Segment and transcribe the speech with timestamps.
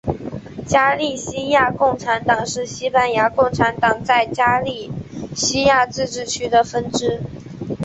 [0.65, 4.91] 加利西亚共产党是西班牙共产党在加利
[5.35, 7.21] 西亚自治区的分支。